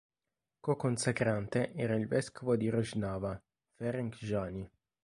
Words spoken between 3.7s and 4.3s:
Ferenc